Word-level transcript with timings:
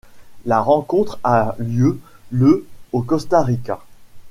La 0.45 0.61
rencontre 0.61 1.19
a 1.23 1.53
lieu 1.59 1.99
le 2.31 2.65
au 2.91 3.03
Costa 3.03 3.43
Rica. 3.43 3.85